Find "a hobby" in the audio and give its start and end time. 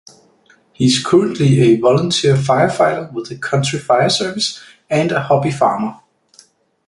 5.11-5.51